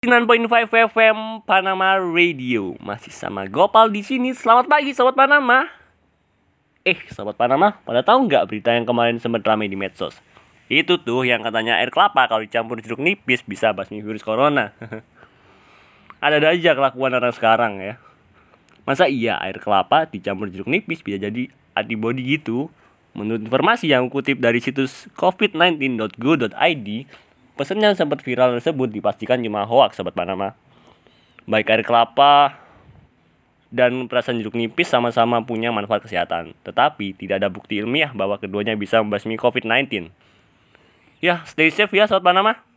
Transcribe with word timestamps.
9.5 0.00 0.48
FM 0.96 1.44
Panama 1.44 2.00
Radio 2.00 2.72
masih 2.80 3.12
sama 3.12 3.44
Gopal 3.44 3.92
di 3.92 4.00
sini. 4.00 4.32
Selamat 4.32 4.64
pagi 4.64 4.96
sobat 4.96 5.12
Panama. 5.12 5.68
Eh, 6.88 6.96
sobat 7.12 7.36
Panama, 7.36 7.76
pada 7.84 8.00
tahu 8.00 8.24
nggak 8.24 8.48
berita 8.48 8.72
yang 8.72 8.88
kemarin 8.88 9.20
sempat 9.20 9.44
ramai 9.44 9.68
di 9.68 9.76
medsos? 9.76 10.16
Itu 10.72 11.04
tuh 11.04 11.28
yang 11.28 11.44
katanya 11.44 11.76
air 11.76 11.92
kelapa 11.92 12.24
kalau 12.32 12.40
dicampur 12.40 12.80
jeruk 12.80 12.96
nipis 12.96 13.44
bisa 13.44 13.76
basmi 13.76 14.00
virus 14.00 14.24
corona. 14.24 14.72
Ada-ada 16.24 16.56
aja 16.56 16.72
kelakuan 16.72 17.12
orang 17.12 17.36
sekarang 17.36 17.84
ya. 17.84 18.00
Masa 18.88 19.04
iya 19.04 19.36
air 19.36 19.60
kelapa 19.60 20.08
dicampur 20.08 20.48
jeruk 20.48 20.72
nipis 20.72 21.04
bisa 21.04 21.20
jadi 21.20 21.52
antibody 21.76 22.40
gitu? 22.40 22.72
Menurut 23.12 23.44
informasi 23.44 23.92
yang 23.92 24.08
kutip 24.08 24.40
dari 24.40 24.64
situs 24.64 25.12
covid19.go.id, 25.12 26.88
Pesan 27.58 27.82
yang 27.82 27.94
sempat 27.98 28.22
viral 28.22 28.56
tersebut 28.58 28.88
dipastikan 28.90 29.40
cuma 29.42 29.66
hoax 29.66 29.98
sobat 29.98 30.14
Panama. 30.14 30.54
Baik 31.48 31.70
air 31.72 31.82
kelapa 31.82 32.56
dan 33.70 34.10
perasan 34.10 34.42
jeruk 34.42 34.58
nipis 34.58 34.90
sama-sama 34.90 35.42
punya 35.46 35.70
manfaat 35.70 36.02
kesehatan, 36.02 36.58
tetapi 36.66 37.14
tidak 37.14 37.42
ada 37.42 37.48
bukti 37.50 37.78
ilmiah 37.78 38.10
bahwa 38.10 38.38
keduanya 38.38 38.74
bisa 38.74 38.98
membasmi 38.98 39.38
COVID-19. 39.38 40.10
Ya, 41.22 41.44
stay 41.46 41.70
safe 41.70 41.94
ya 41.94 42.10
sobat 42.10 42.26
Panama. 42.26 42.69